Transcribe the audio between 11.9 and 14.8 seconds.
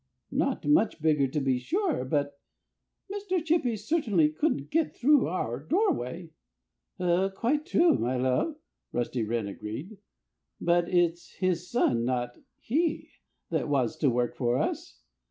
not he that wants to work for